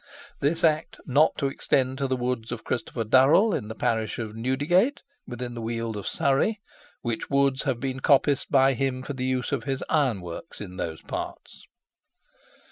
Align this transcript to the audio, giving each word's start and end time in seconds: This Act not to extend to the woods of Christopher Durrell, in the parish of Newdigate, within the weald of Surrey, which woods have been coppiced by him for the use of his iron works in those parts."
This 0.39 0.63
Act 0.63 0.99
not 1.05 1.37
to 1.37 1.45
extend 1.45 1.99
to 1.99 2.07
the 2.07 2.15
woods 2.15 2.51
of 2.51 2.63
Christopher 2.63 3.03
Durrell, 3.03 3.53
in 3.53 3.67
the 3.67 3.75
parish 3.75 4.17
of 4.17 4.35
Newdigate, 4.35 5.03
within 5.27 5.53
the 5.53 5.61
weald 5.61 5.95
of 5.95 6.07
Surrey, 6.07 6.59
which 7.03 7.29
woods 7.29 7.65
have 7.65 7.79
been 7.79 7.99
coppiced 7.99 8.49
by 8.49 8.73
him 8.73 9.03
for 9.03 9.13
the 9.13 9.25
use 9.25 9.51
of 9.51 9.65
his 9.65 9.83
iron 9.89 10.21
works 10.21 10.59
in 10.59 10.77
those 10.77 11.03
parts." 11.03 11.67